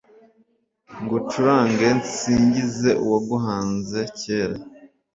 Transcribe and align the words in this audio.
Ngucurange 1.01 1.87
nsingize 2.01 2.89
uwaguhanze 3.03 3.99
kera 4.19 4.57